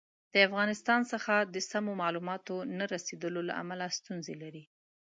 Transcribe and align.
د 0.33 0.35
افغانستان 0.47 1.01
څخه 1.11 1.33
د 1.53 1.55
سمو 1.69 1.93
معلوماتو 2.01 2.55
نه 2.77 2.85
رسېدلو 2.93 3.41
له 3.49 3.53
امله 3.61 3.85
ستونزې 3.97 4.35
لري. 4.43 4.63